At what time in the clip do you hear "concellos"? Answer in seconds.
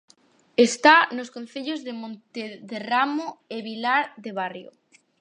1.35-1.81